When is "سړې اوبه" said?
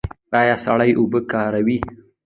0.63-1.19